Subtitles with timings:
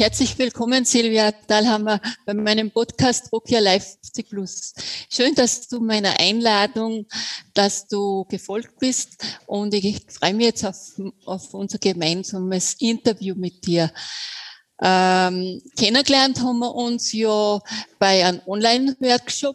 [0.00, 4.72] Herzlich willkommen, Silvia Dahlhammer, bei meinem Podcast Rock Your Life 50 Plus.
[5.10, 7.04] Schön, dass du meiner Einladung,
[7.52, 13.66] dass du gefolgt bist und ich freue mich jetzt auf, auf unser gemeinsames Interview mit
[13.66, 13.92] dir.
[14.82, 17.60] Ähm, kennengelernt haben wir uns ja
[17.98, 19.54] bei einem Online-Workshop?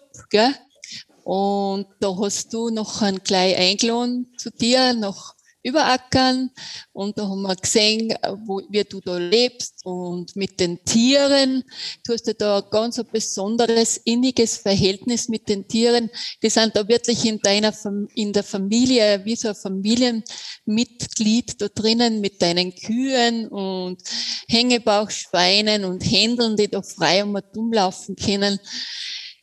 [1.23, 5.33] Und da hast du noch einen gleich eingeladen zu dir, noch
[5.65, 6.51] überackern.
[6.93, 8.13] Und da haben wir gesehen,
[8.45, 11.63] wo, wie du da lebst und mit den Tieren.
[12.05, 16.11] Du hast ja da ein ganz ein besonderes, inniges Verhältnis mit den Tieren.
[16.43, 17.73] Die sind da wirklich in deiner,
[18.13, 24.03] in der Familie, wie so ein Familienmitglied da drinnen mit deinen Kühen und
[24.47, 28.59] Hängebauchschweinen und Händeln, die da frei um umlaufen können.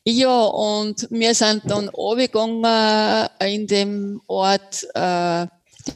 [0.05, 5.47] Ja, und wir sind dann runtergegangen in dem Ort, äh,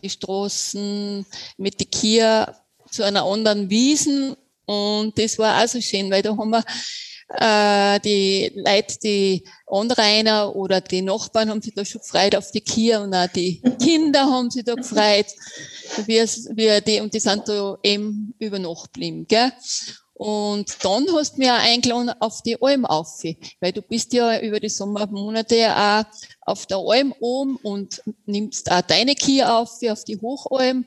[0.02, 2.56] die Straßen mit die Kia
[2.90, 6.64] zu einer anderen Wiesen und das war auch so schön, weil da haben wir
[7.28, 12.60] äh, die Leute, die Anrainer oder die Nachbarn haben sich da schon gefreut auf die
[12.60, 15.26] Kia und auch die Kinder haben sich da gefreut,
[16.06, 19.52] wie, wie die, und die sind da eben über geblieben, gell?
[20.18, 23.22] Und dann hast du mich auch eingeladen auf die Alm auf,
[23.60, 26.04] weil du bist ja über die Sommermonate auch
[26.40, 30.86] auf der Alm oben und nimmst auch deine Kia auf, auf die Hochalm.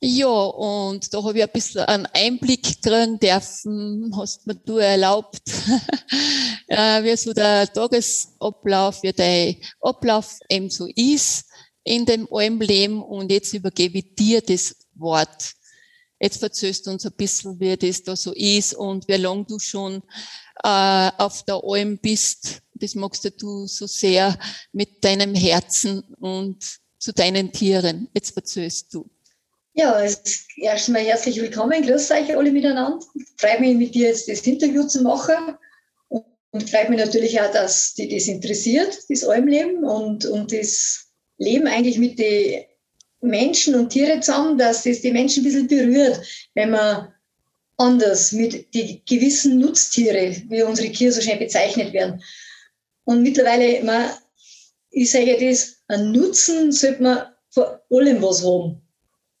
[0.00, 5.42] Ja, und da habe ich ein bisschen einen Einblick kriegen dürfen, hast mir du erlaubt,
[6.68, 11.46] wie so der Tagesablauf, wie dein Ablauf eben so ist
[11.84, 15.54] in dem Almleben und jetzt übergebe ich dir das Wort.
[16.20, 20.02] Jetzt du uns ein bisschen, wie das da so ist und wie lange du schon
[20.64, 22.60] äh, auf der Alm bist.
[22.74, 24.36] Das magst du so sehr
[24.72, 26.58] mit deinem Herzen und
[26.98, 28.08] zu deinen Tieren.
[28.14, 29.08] Jetzt erzählst du.
[29.74, 30.18] Ja, also
[30.56, 31.86] erstmal herzlich willkommen.
[31.86, 32.98] Grüß euch alle miteinander.
[33.36, 35.56] Freut mich, mit dir jetzt das Interview zu machen.
[36.08, 41.06] Und freut mich natürlich auch, dass dich das interessiert, das Almleben und, und das
[41.36, 42.64] Leben eigentlich mit den
[43.20, 46.20] Menschen und Tiere zusammen, dass das die Menschen ein bisschen berührt,
[46.54, 47.12] wenn man
[47.76, 52.22] anders mit die gewissen Nutztiere, wie unsere Tiere so schnell bezeichnet werden.
[53.04, 54.10] Und mittlerweile, man,
[54.90, 58.80] ich sage das, ein Nutzen sollte man vor allem was haben.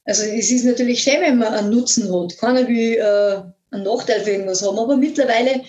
[0.04, 2.38] Also es ist natürlich schön, wenn man einen Nutzen hat.
[2.38, 4.78] Keiner will äh, einen Nachteil für irgendwas haben.
[4.78, 5.62] Aber mittlerweile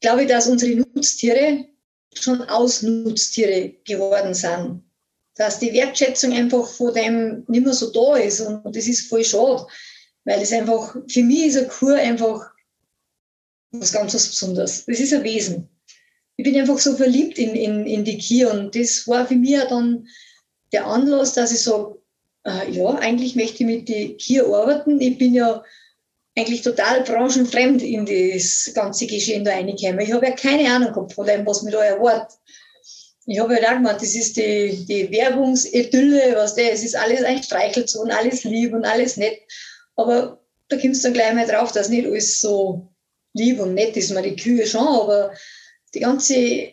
[0.00, 1.64] glaube ich, dass unsere Nutztiere
[2.12, 4.82] schon Ausnutztiere geworden sind
[5.36, 8.40] dass die Wertschätzung einfach von dem nicht mehr so da ist.
[8.40, 9.66] Und, das ist voll schade,
[10.24, 12.50] weil es einfach, für mich ist eine Kur einfach
[13.72, 14.84] was ganz was Besonderes.
[14.86, 15.68] Das ist ein Wesen.
[16.36, 19.58] Ich bin einfach so verliebt in, in, in die Kia und das war für mich
[19.68, 20.06] dann
[20.72, 21.96] der Anlass, dass ich sage,
[22.44, 25.00] äh, ja, eigentlich möchte ich mit die Kia arbeiten.
[25.00, 25.62] Ich bin ja
[26.36, 30.00] eigentlich total branchenfremd in das ganze Geschehen da reingekommen.
[30.00, 32.38] Ich habe ja keine Ahnung gehabt von dem, was mir da erwartet.
[33.26, 37.24] Ich habe halt auch gemeint, das ist die, die Werbungsidylle, was der, es ist alles
[37.24, 39.40] ein Streichelzoo und alles lieb und alles nett.
[39.96, 42.88] Aber da kommst du dann gleich mal drauf, dass nicht alles so
[43.32, 45.32] lieb und nett ist, man die Kühe schon, aber
[45.94, 46.72] die ganze,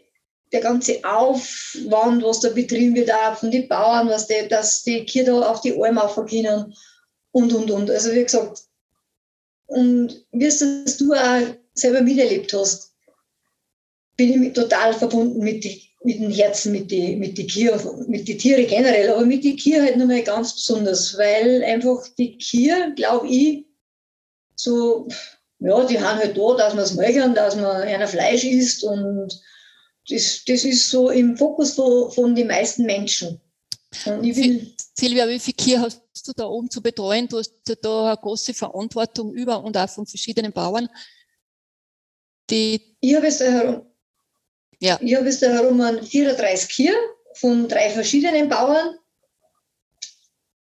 [0.51, 5.05] der ganze Aufwand, was da betrieben wird, auch von den Bauern, was die, dass die
[5.05, 6.73] Kühe da auf die Alm aufgehen
[7.31, 7.89] und, und, und.
[7.89, 8.63] Also wie gesagt,
[9.67, 11.41] und wie es das du auch
[11.73, 12.93] selber miterlebt hast,
[14.17, 18.27] bin ich total verbunden mit den mit dem Herzen, mit den mit die Kier, mit
[18.27, 22.91] die Tiere generell, aber mit den Kier halt nochmal ganz besonders, weil einfach die Kier,
[22.95, 23.65] glaube ich,
[24.55, 25.07] so,
[25.59, 29.39] ja, die haben halt da, dass man es mögen, dass man einer Fleisch isst und
[30.09, 33.39] das, das ist so im Fokus von, von den meisten Menschen.
[34.05, 37.27] Und ich will, Silvia, wie viele Kier hast du da oben zu betreuen?
[37.27, 40.89] Du hast da eine große Verantwortung über und auch von verschiedenen Bauern.
[42.49, 43.90] Die ich habe es herum,
[44.81, 44.99] ja.
[45.01, 46.95] Ich habe jetzt da herum 34 Kühe
[47.35, 48.97] von drei verschiedenen Bauern.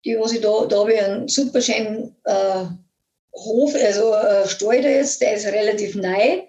[0.05, 2.65] Die, was ich da, da habe ich einen super schönen äh,
[3.35, 6.43] Hof, also äh, Stall da jetzt, der ist relativ neu,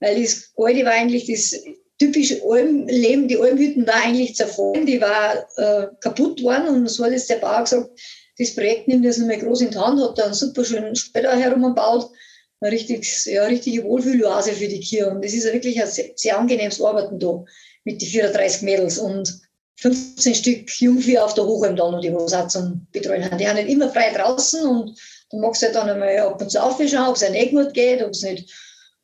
[0.00, 1.58] weil das alte war eigentlich das
[1.98, 7.12] typische Almleben, die Almhütten war eigentlich zerfallen, die war äh, kaputt worden und so hat
[7.12, 7.90] jetzt der Bauer gesagt,
[8.38, 11.22] das Projekt nimmt das nochmal groß in die Hand, hat da einen super schönen Stall
[11.22, 12.10] da herum gebaut
[12.62, 15.10] eine richtig, ja, richtige Wohlfühloase für die Kier.
[15.10, 17.44] Und es ist wirklich ein sehr, sehr angenehmes Arbeiten da
[17.84, 18.98] mit den 34 Mädels.
[18.98, 19.42] Und
[19.82, 23.38] 15 Stück Jungvieh auf der Hochalm dann, die was auch zum Betreuen haben.
[23.38, 24.96] Die haben nicht immer frei draußen und
[25.30, 28.00] du magst halt dann einmal ab und zu aufschauen, ob es ein eh gut geht,
[28.00, 28.48] ob es nicht,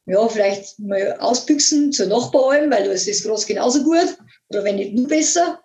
[0.06, 4.16] ja, vielleicht mal ausbüchsen zur Nachbaralm, weil es ist groß genauso gut
[4.50, 5.60] oder wenn nicht nur besser.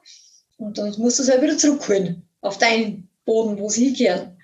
[0.57, 4.35] Und dann musst du es halt wieder zurückholen auf deinen Boden, wo sie hingehören.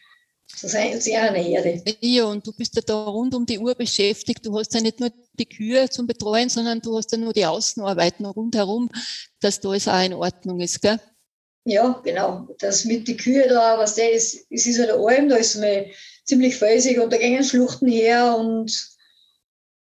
[0.52, 1.82] Das ist ja eine Herde.
[2.02, 4.46] Ja, und du bist ja da rund um die Uhr beschäftigt.
[4.46, 7.46] Du hast ja nicht nur die Kühe zum Betreuen, sondern du hast ja nur die
[7.46, 8.90] Außenarbeiten rundherum,
[9.40, 11.00] dass da alles auch in Ordnung ist, gell?
[11.66, 12.48] Ja, genau.
[12.60, 15.86] Das mit den Kühen da, was der ist, es ist halt Alm, da ist mal
[16.26, 18.98] ziemlich felsig und da gehen Schluchten her und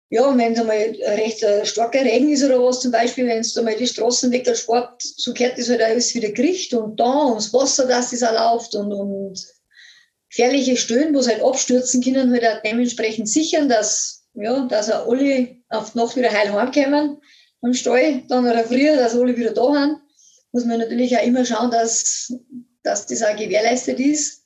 [0.09, 3.55] ja, wenn es einmal recht äh, starker Regen ist oder was zum Beispiel, wenn es
[3.55, 7.37] da mal die Straßen wegspart, so kehrt das halt alles wieder gericht und da und
[7.37, 9.47] das Wasser, dass das auch läuft und, und
[10.31, 15.09] gefährliche Stöhnen, wo sie halt abstürzen können, halt auch dementsprechend sichern, dass, ja, dass auch
[15.09, 17.19] alle auf die Nacht wieder heil heimkommen
[17.63, 19.99] am Stall, dann oder früher, dass alle wieder da sind.
[20.53, 22.33] Muss man natürlich auch immer schauen, dass,
[22.83, 24.45] dass das auch gewährleistet ist,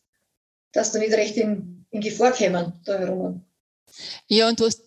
[0.73, 3.45] dass da nicht recht in, in Gefahr kommen da herum.
[4.29, 4.83] Ja, und du hast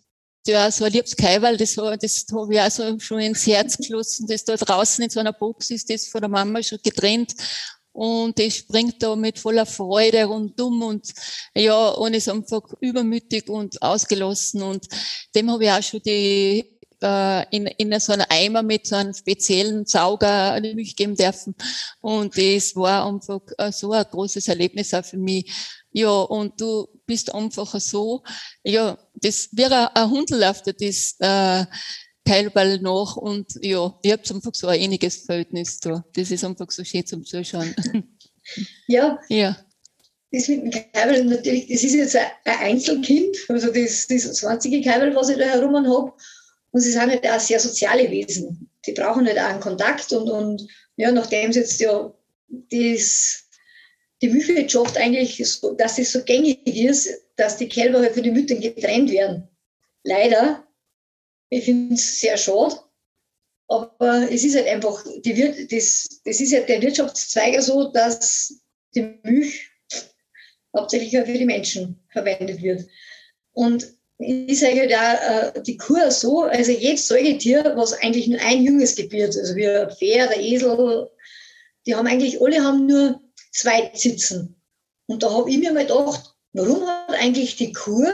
[0.47, 4.27] ja so ein liebes Kaiwal, das, das habe ich auch so schon ins Herz geschlossen,
[4.27, 7.33] das da draußen in so einer Box ist, das von der Mama schon getrennt
[7.93, 11.13] und es springt da mit voller Freude rundum und
[11.55, 14.87] ja, und ist einfach übermütig und ausgelassen und
[15.35, 19.13] dem habe ich auch schon die äh, in, in so einem Eimer mit so einem
[19.13, 21.55] speziellen Sauger eine Milch geben dürfen
[22.01, 23.41] und das war einfach
[23.71, 25.51] so ein großes Erlebnis auch für mich.
[25.95, 28.23] Ja, und du bist einfach so,
[28.63, 31.65] ja, das wäre ein Hundelauf, das äh,
[32.25, 36.05] Keilball nach und ja, ich habe einfach so ein ähnliches Verhältnis da.
[36.15, 37.75] Das ist einfach so schön zum Zuschauen.
[38.87, 39.19] Ja.
[39.29, 39.57] ja.
[40.33, 45.15] Das mit dem Keilball natürlich, das ist jetzt ein Einzelkind, also das, das 20 Keilball,
[45.15, 46.11] was ich da herum habe.
[46.71, 48.69] Und sie sind halt auch sehr soziale Wesen.
[48.85, 50.67] Die brauchen halt auch einen Kontakt und, und
[50.97, 52.13] ja, nachdem es jetzt ja
[52.49, 53.45] das,
[54.21, 58.31] die Milchwirtschaft eigentlich, so, dass es so gängig ist, dass die Kälber halt für die
[58.31, 59.47] Mütter getrennt werden.
[60.03, 60.62] Leider
[61.57, 62.79] ich finde es sehr schade.
[63.67, 68.61] Aber es ist halt einfach, die Wir das, das ist ja der Wirtschaftszweig so, dass
[68.95, 69.69] die Milch
[70.75, 72.85] hauptsächlich für die Menschen verwendet wird.
[73.53, 78.39] Und ich sage halt auch, äh, die Kuh so, also jedes Säugetier, was eigentlich nur
[78.41, 81.09] ein Junges gebiert, also wie ein Pferd, ein Esel,
[81.85, 83.21] die haben eigentlich alle haben nur
[83.51, 84.61] zwei Zitzen.
[85.07, 88.13] Und da habe ich mir mal gedacht, warum hat eigentlich die Kuh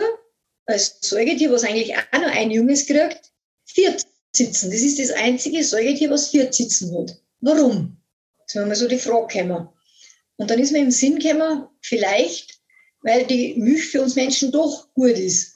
[0.70, 3.32] als Säugetier, was eigentlich auch nur ein Junges kriegt,
[3.66, 3.98] vier
[4.32, 4.70] Sitzen.
[4.70, 7.18] Das ist das einzige Säugetier, was vier Sitzen hat.
[7.42, 7.98] Warum?
[8.38, 9.70] Das ist mir mal so die Frage gekommen.
[10.38, 12.60] Und dann ist mir im Sinn gekommen, vielleicht,
[13.02, 15.56] weil die Milch für uns Menschen doch gut ist.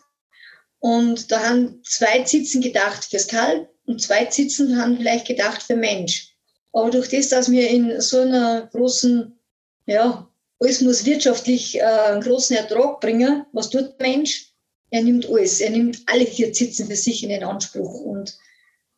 [0.79, 5.75] Und da haben zwei Sitzen gedacht fürs Kalb und zwei Sitzen haben vielleicht gedacht für
[5.75, 6.35] Mensch.
[6.73, 9.39] Aber durch das, dass wir in so einer großen,
[9.85, 14.52] ja, alles muss wirtschaftlich äh, einen großen Ertrag bringen, was tut der Mensch?
[14.93, 17.99] Er nimmt alles, er nimmt alle vier Sitzen für sich in den Anspruch.
[18.01, 18.37] Und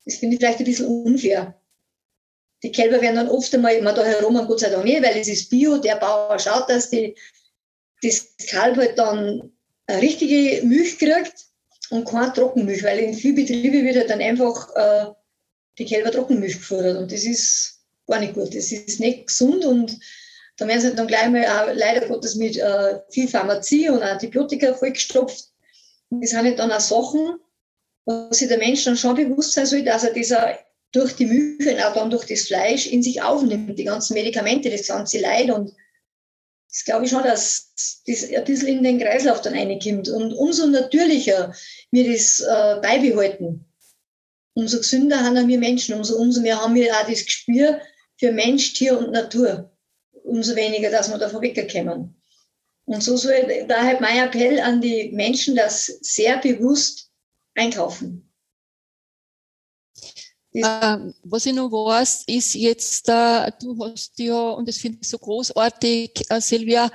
[0.04, 1.58] das finde ich vielleicht ein bisschen unfair.
[2.64, 5.18] Die Kälber werden dann oft einmal immer da herum, und Gott sei Dank nicht, weil
[5.18, 7.16] es ist Bio, der Bauer schaut, dass die,
[8.02, 9.54] das Kalb halt dann
[9.88, 11.46] eine richtige Milch kriegt
[11.92, 15.14] und keine Trockenmilch, weil in vielen Betrieben wird halt dann einfach äh,
[15.78, 18.54] die Kälber Trockenmilch gefordert und das ist gar nicht gut.
[18.54, 19.98] Das ist nicht gesund und
[20.58, 24.74] da werden sie dann gleich mal auch leider Gottes mit äh, viel Pharmazie und Antibiotika
[24.74, 25.55] vollgestopft
[26.10, 27.40] das sind dann auch Sachen,
[28.06, 30.58] wo sich der Mensch dann schon bewusst sein soll, dass er dieser
[30.92, 34.88] durch die und auch dann durch das Fleisch in sich aufnimmt, die ganzen Medikamente, das
[34.88, 35.52] ganze Leid.
[35.52, 35.74] Und
[36.70, 37.74] das glaube ich schon, dass
[38.08, 40.08] das ein bisschen in den Kreislauf dann reinkommt.
[40.08, 41.54] Und umso natürlicher
[41.92, 43.66] wir das äh, beibehalten,
[44.54, 47.82] umso gesünder haben wir Menschen, umso, umso mehr haben wir auch das Gespür
[48.18, 49.72] für Mensch, Tier und Natur.
[50.24, 52.16] Umso weniger, dass wir davon wegkommen.
[52.86, 57.10] Und so soll daher mein Appell an die Menschen, dass sehr bewusst
[57.56, 58.26] einkaufen.
[60.54, 65.10] Ähm, was ich noch weiß, ist jetzt, äh, du hast ja, und das finde ich
[65.10, 66.90] so großartig, äh, Silvia,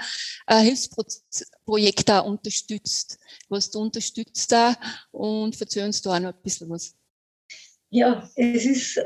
[0.46, 3.18] ein Hilfsprojekt da unterstützt.
[3.50, 4.76] Was du unterstützt da
[5.10, 6.94] und erzähl uns da auch noch ein bisschen was.
[7.90, 9.00] Ja, es ist,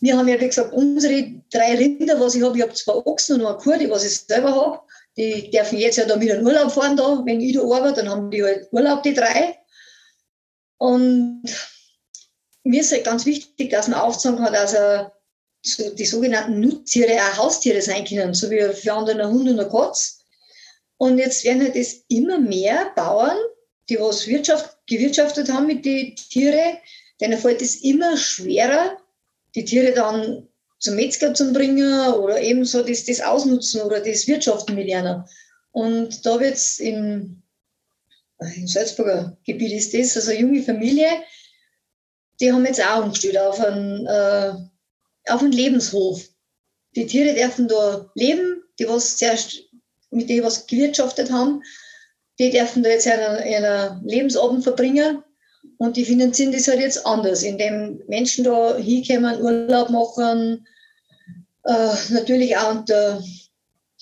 [0.00, 3.40] wir haben ja, wie gesagt, unsere drei Rinder, was ich habe, ich habe zwei Ochsen
[3.40, 4.80] und eine Kuh, die was ich selber habe.
[5.16, 8.10] Die dürfen jetzt ja da wieder in Urlaub fahren da, wenn ich da arbeite, dann
[8.10, 9.58] haben die halt Urlaub, die drei.
[10.78, 11.42] Und
[12.64, 15.12] mir ist halt ganz wichtig, dass man aufzeigen kann, dass er
[15.64, 19.70] die sogenannten Nutztiere auch Haustiere sein können, so wie für andere ein Hund und ein
[19.70, 20.20] Katz.
[20.96, 23.36] Und jetzt werden halt es immer mehr Bauern,
[23.88, 26.78] die was Wirtschaft, gewirtschaftet haben mit den Tieren,
[27.20, 28.96] denen fällt es immer schwerer,
[29.54, 30.48] die Tiere dann
[30.82, 35.28] zum Metzger zu bringen oder eben so das, das Ausnutzen oder das Wirtschaften mit einer.
[35.70, 37.40] Und da wird es im,
[38.56, 41.08] im Salzburger Gebiet ist das, also eine junge Familie,
[42.40, 44.54] die haben jetzt auch umgestellt auf einen, äh,
[45.28, 46.28] auf einen Lebenshof.
[46.96, 49.62] Die Tiere dürfen da leben, die was zuerst
[50.10, 51.62] mit denen was gewirtschaftet haben,
[52.40, 55.22] die dürfen da jetzt einen, einen Lebensabend verbringen
[55.78, 60.66] und die finanzieren das halt jetzt anders, indem Menschen da hinkommen, Urlaub machen,
[61.64, 63.22] äh, natürlich auch unter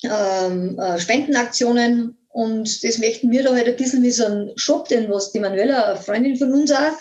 [0.04, 2.16] ähm, äh, Spendenaktionen.
[2.28, 5.40] Und das möchten wir da halt ein bisschen wie so ein Shop, den was die
[5.40, 6.92] Manuela, eine Freundin von uns auch,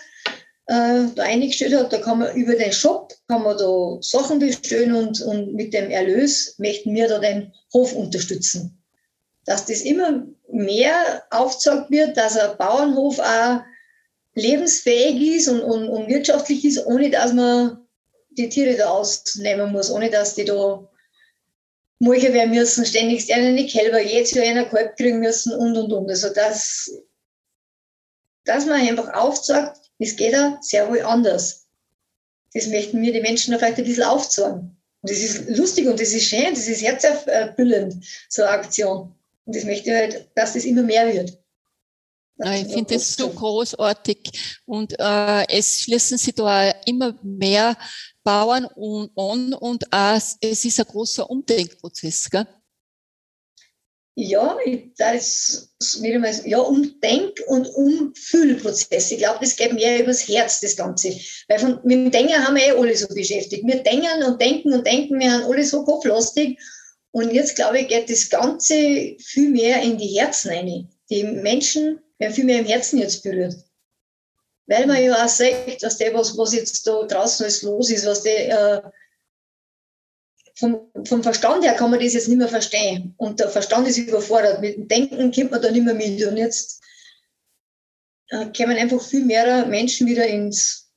[0.65, 1.93] äh, da eingestellt hat.
[1.93, 5.91] Da kann man über den Shop kann man da Sachen bestellen und, und mit dem
[5.91, 8.75] Erlös möchten wir da den Hof unterstützen.
[9.45, 13.61] Dass das immer mehr aufgezeigt wird, dass ein Bauernhof auch
[14.33, 17.77] lebensfähig ist und, und, und wirtschaftlich ist, ohne dass man
[18.31, 20.87] die Tiere da ausnehmen muss, ohne dass die da
[21.99, 26.09] Molche werden müssen, ständig eine Kälber, jetzt ja einer Kalb kriegen müssen und und und.
[26.09, 26.89] Also das,
[28.45, 31.67] dass man einfach aufzeigt, es geht auch sehr wohl anders.
[32.53, 34.77] Das möchten mir die Menschen vielleicht ein bisschen aufzeigen.
[35.01, 39.13] Und das ist lustig und das ist schön, das ist herzerfüllend, so eine Aktion.
[39.45, 41.37] Und das möchte ich halt, dass das immer mehr wird.
[42.41, 47.77] Ich finde das so großartig und äh, es schließen sich da immer mehr
[48.23, 52.47] Bauern an und auch, es ist ein großer Umdenkprozess, gell?
[54.15, 54.57] Ja,
[54.97, 55.69] das
[56.01, 59.11] wieder mal, ja, Umdenk- und Umfühlprozess.
[59.11, 61.15] Ich glaube, das geht mehr übers Herz, das Ganze.
[61.47, 63.65] Weil von, mit dem Denken haben wir eh alle so beschäftigt.
[63.65, 66.59] Wir denken und denken und denken, wir haben alle so kopflastig.
[67.11, 70.89] Und jetzt, glaube ich, geht das Ganze viel mehr in die Herzen rein.
[71.09, 73.55] Die Menschen werden viel mehr im Herzen jetzt berührt.
[74.67, 78.05] Weil man ja auch sagt, dass der, was, was jetzt da draußen alles los ist,
[78.05, 78.89] was der, äh,
[80.59, 83.15] vom, vom Verstand her kann man das jetzt nicht mehr verstehen.
[83.17, 84.61] Und der Verstand ist überfordert.
[84.61, 86.23] Mit dem Denken kommt man da nicht mehr mit.
[86.23, 86.81] Und jetzt
[88.27, 90.91] äh, kommen einfach viel mehr Menschen wieder ins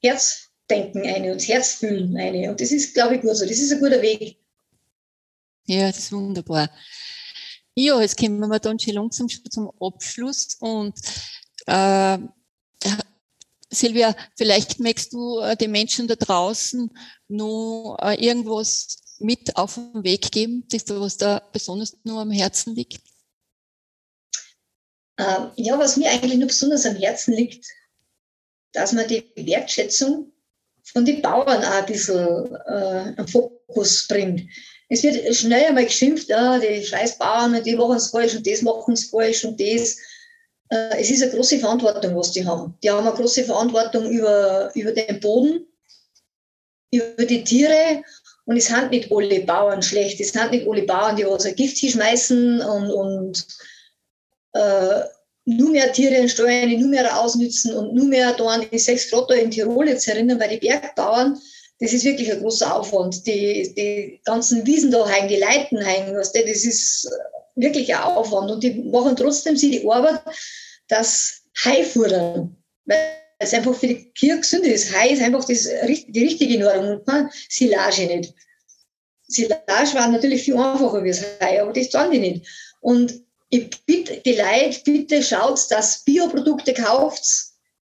[0.00, 2.48] Herzdenken ein, ins Herzfühlen ein.
[2.48, 3.44] Und das ist, glaube ich, gut so.
[3.44, 4.38] Das ist ein guter Weg.
[5.66, 6.70] Ja, das ist wunderbar.
[7.80, 10.98] Ja, jetzt kommen wir dann schon langsam zum Abschluss und
[11.66, 12.18] äh,
[13.70, 16.90] Silvia, vielleicht möchtest du äh, den Menschen da draußen
[17.28, 22.74] nur äh, irgendwas mit auf den Weg geben, das was da besonders nur am Herzen
[22.74, 23.00] liegt?
[25.16, 27.64] Ähm, ja, was mir eigentlich nur besonders am Herzen liegt,
[28.72, 30.32] dass man die Wertschätzung
[30.82, 34.50] von den Bauern auch ein bisschen äh, am Fokus bringt
[34.88, 38.94] es wird schnell einmal geschimpft, ja, die Scheißbauern, die machen es falsch und das machen
[38.94, 39.98] es falsch und das.
[40.70, 42.74] Äh, es ist eine große Verantwortung, was die haben.
[42.82, 45.66] Die haben eine große Verantwortung über, über den Boden,
[46.92, 48.02] über die Tiere
[48.46, 50.20] und es sind nicht alle Bauern schlecht.
[50.20, 53.46] Es sind nicht alle Bauern, die was ein Gift schmeißen und, und
[54.54, 55.02] äh,
[55.44, 59.10] nur mehr Tiere in Steuern, nur mehr ausnützen und nur mehr da an die sechs
[59.10, 61.38] Grad in Tirol jetzt erinnern, weil die Bergbauern,
[61.80, 63.26] das ist wirklich ein großer Aufwand.
[63.26, 67.08] Die, die ganzen Wiesen da hängen, die Leiten hängen, was das ist
[67.54, 68.50] wirklich ein Aufwand.
[68.50, 70.20] Und die machen trotzdem sie die Arbeit,
[70.88, 72.56] dass Hai fuhren.
[72.84, 72.98] Weil
[73.38, 74.96] es einfach für die Kirche gesund ist.
[74.96, 75.68] Hai ist einfach das,
[76.08, 78.34] die richtige Nahrung und man Silage nicht.
[79.28, 82.46] Silage war natürlich viel einfacher wie das Hai, aber das tun die nicht.
[82.80, 83.20] Und
[83.50, 87.24] ich bitte die Leute, bitte schaut, dass Bioprodukte kauft,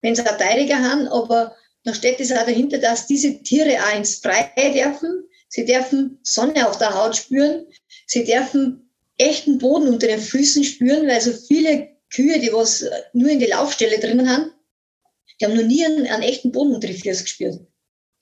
[0.02, 3.96] wenn sie einen Verteidiger haben, aber dann steht es auch dahinter, dass diese Tiere auch
[3.96, 5.24] ins Freie dürfen.
[5.48, 7.68] Sie dürfen Sonne auf der Haut spüren.
[8.08, 13.30] Sie dürfen echten Boden unter den Füßen spüren, weil so viele Kühe, die was nur
[13.30, 14.51] in die Laufstelle drinnen haben,
[15.39, 17.60] die haben noch nie einen, einen echten Boden unter die Füße gespürt.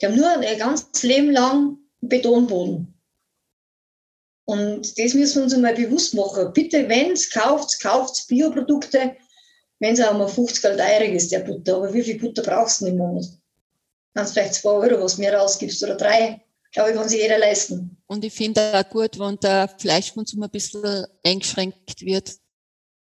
[0.01, 2.93] Die haben nur ein ganzes Leben lang Betonboden.
[4.46, 6.51] Und das müssen wir uns einmal bewusst machen.
[6.53, 9.15] Bitte, wenn es kauft, kauft Bioprodukte,
[9.79, 11.77] wenn es mal 50 Geld teurig ist, der Butter.
[11.77, 13.25] Aber wie viel Butter brauchst du im Monat?
[14.13, 16.41] Kannst vielleicht zwei Euro, was mehr rausgibst oder drei.
[16.72, 17.98] Glaube ich, kann sich jeder leisten.
[18.08, 22.32] Und ich finde auch gut, wenn der Fleischkonsum ein bisschen eingeschränkt wird,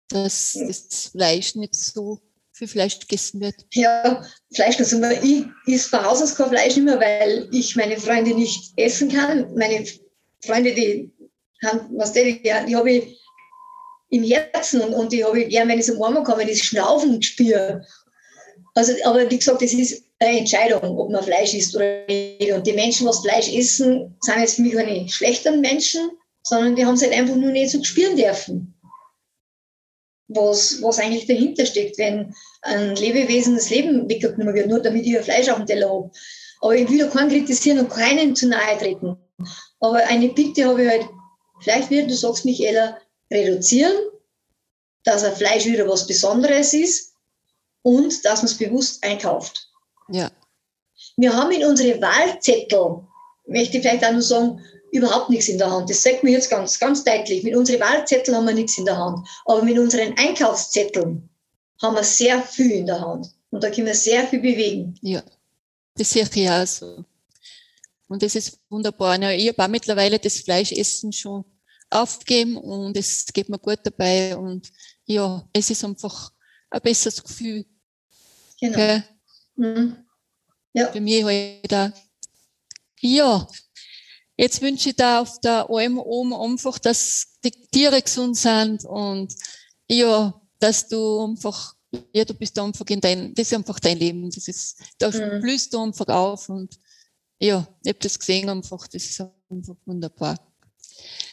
[0.08, 2.20] dass das Fleisch nicht so
[2.52, 3.54] viel Fleisch gegessen wird.
[3.72, 5.02] Ja, Fleischkonsum.
[5.22, 9.10] Ich esse von Haus aus kein Fleisch nicht mehr, weil ich meine Freunde nicht essen
[9.10, 9.52] kann.
[9.54, 9.84] Meine
[10.40, 11.12] Freunde, die
[11.64, 13.20] haben, was die, die, die habe ich
[14.10, 16.58] im Herzen und, und die habe ich gern, wenn ich so warm komme, wenn das
[16.58, 17.84] Schnaufen spüre.
[18.76, 22.52] Also, aber wie gesagt, das ist eine Entscheidung, ob man Fleisch isst oder nicht.
[22.52, 26.10] Und die Menschen, was Fleisch essen, sind jetzt für mich keine schlechteren Menschen,
[26.42, 28.74] sondern die haben es halt einfach nur nicht so spüren dürfen.
[30.28, 35.16] Was, was eigentlich dahinter steckt, wenn ein Lebewesen das Leben weggenommen wird, nur damit ich
[35.16, 36.10] ein Fleisch auf dem Teller habe.
[36.60, 39.16] Aber ich will auch keinen kritisieren und keinen zu nahe treten.
[39.80, 41.08] Aber eine Bitte habe ich halt,
[41.62, 42.98] vielleicht wird, du sagst Michaela,
[43.30, 43.96] reduzieren,
[45.04, 47.15] dass ein Fleisch wieder was Besonderes ist
[47.86, 49.68] und dass man es bewusst einkauft.
[50.08, 50.28] Ja.
[51.16, 53.06] Wir haben in unsere Wahlzettel,
[53.46, 55.88] möchte ich vielleicht auch nur sagen, überhaupt nichts in der Hand.
[55.88, 57.44] Das sagt mir jetzt ganz, ganz deutlich.
[57.44, 59.24] Mit unseren Wahlzetteln haben wir nichts in der Hand.
[59.44, 61.28] Aber mit unseren Einkaufszetteln
[61.80, 63.28] haben wir sehr viel in der Hand.
[63.50, 64.98] Und da können wir sehr viel bewegen.
[65.02, 65.22] Ja,
[65.96, 67.04] das sehe ich auch so.
[68.08, 69.16] Und das ist wunderbar.
[69.30, 71.44] Ich habe auch mittlerweile das Fleischessen schon
[71.88, 74.36] aufgegeben und es geht mir gut dabei.
[74.36, 74.72] Und
[75.04, 76.32] ja, es ist einfach
[76.70, 77.64] ein besseres Gefühl.
[78.72, 78.78] Genau.
[78.78, 79.02] Okay?
[79.56, 79.96] Mhm.
[80.72, 80.92] Ja.
[80.92, 81.90] Für mich halt auch.
[83.00, 83.48] Ja,
[84.36, 89.34] jetzt wünsche ich da auf der Alm oben einfach, dass die Tiere gesund sind und
[89.88, 91.74] ja, dass du einfach,
[92.12, 94.30] ja, du bist einfach in dein, das ist einfach dein Leben.
[94.30, 95.40] Das ist, da mhm.
[95.40, 96.78] blühst du einfach auf und
[97.38, 100.38] ja, ich habe das gesehen einfach, das ist einfach wunderbar.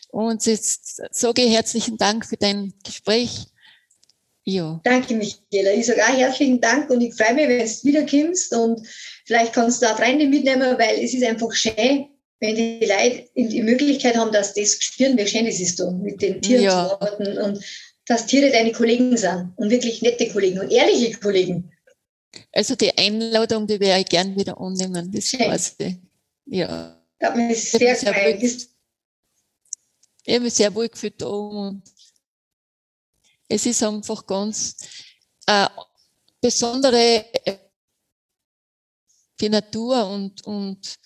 [0.09, 3.47] Und jetzt sage ich herzlichen Dank für dein Gespräch.
[4.45, 4.81] Ja.
[4.83, 5.71] Danke, Michaela.
[5.73, 8.85] Ich sage auch herzlichen Dank und ich freue mich, wenn du wiederkommst und
[9.25, 12.09] vielleicht kannst du auch Freunde mitnehmen, weil es ist einfach schön,
[12.39, 16.21] wenn die Leute die Möglichkeit haben, dass das spüren, wie schön das ist, da mit
[16.21, 16.89] den Tieren ja.
[16.89, 17.63] zu arbeiten und
[18.05, 21.71] dass Tiere deine Kollegen sind und wirklich nette Kollegen und ehrliche Kollegen.
[22.51, 25.09] Also die Einladung, die wäre ich gern wieder annehmen.
[25.11, 25.95] Das weiß ich.
[26.47, 27.01] Ja.
[27.19, 28.67] Das hat mich sehr, sehr gefreut.
[30.25, 31.81] Ich habe mich sehr wohl gefühlt da und
[33.47, 34.75] es ist einfach ganz
[35.45, 35.67] äh,
[36.41, 37.57] besondere äh,
[39.39, 40.99] die Natur und, und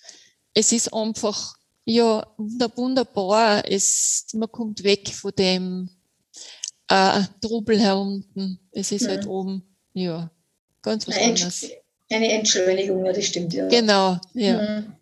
[0.54, 3.62] es ist einfach ja wunderbar.
[3.70, 5.90] Es, man kommt weg von dem
[6.88, 8.58] äh, Trubel herunten.
[8.72, 9.16] Es ist halt mhm.
[9.20, 10.30] halt oben, ja,
[10.82, 11.70] ganz was eine anderes.
[12.10, 13.68] Eine Entschleunigung, ja, das stimmt, ja.
[13.68, 14.80] Genau, ja.
[14.80, 14.96] Mhm.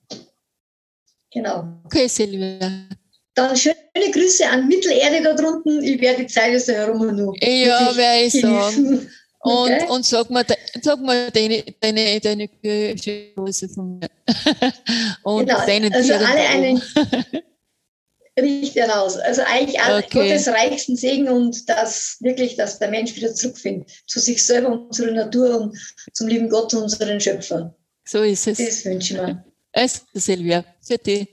[1.30, 1.68] Genau.
[1.84, 2.88] Okay, Silvia.
[3.36, 3.74] Dann schöne
[4.12, 5.82] Grüße an Mittelerde da drunten.
[5.82, 7.34] Ich werde die Zeit jetzt herum noch.
[7.42, 9.10] Ja, werde ich sagen.
[9.40, 9.86] Und, okay.
[9.90, 10.44] und sag mal,
[10.80, 14.08] sag mal deine, deine, deine Grüße von mir.
[15.22, 15.66] und genau.
[15.66, 16.82] deinen also Tieren alle einen
[18.40, 19.18] richtig aus.
[19.18, 20.06] Also eigentlich okay.
[20.10, 24.94] Gottes reichsten Segen und das wirklich, dass der Mensch wieder zurückfindet zu sich selber und
[24.94, 25.78] zur Natur und
[26.14, 27.76] zum lieben Gott, unseren Schöpfer.
[28.06, 28.56] So ist es.
[28.56, 29.44] Das wünsche ich mir.
[29.72, 31.28] Also, Silvia, für dich.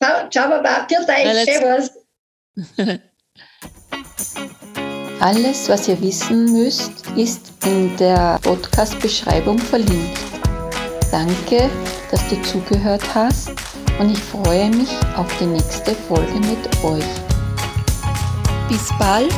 [0.00, 0.86] Ciao, Baba.
[0.88, 1.44] Viert euch.
[1.44, 1.90] Servus.
[5.20, 10.18] Alles, was ihr wissen müsst, ist in der Podcast-Beschreibung verlinkt.
[11.10, 11.70] Danke,
[12.10, 13.50] dass du zugehört hast
[13.98, 17.04] und ich freue mich auf die nächste Folge mit euch.
[18.68, 19.32] Bis bald,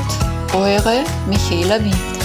[0.55, 2.17] eure Michaela Winter.